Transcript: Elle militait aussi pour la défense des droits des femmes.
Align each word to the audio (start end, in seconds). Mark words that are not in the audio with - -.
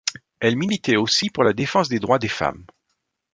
Elle 0.39 0.55
militait 0.55 0.95
aussi 0.95 1.29
pour 1.29 1.43
la 1.43 1.53
défense 1.53 1.87
des 1.87 1.99
droits 1.99 2.17
des 2.17 2.27
femmes. 2.27 2.65